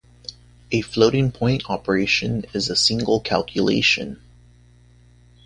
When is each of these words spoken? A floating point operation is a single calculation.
A 0.71 0.81
floating 0.81 1.31
point 1.31 1.69
operation 1.69 2.45
is 2.55 2.71
a 2.71 2.75
single 2.75 3.19
calculation. 3.19 4.19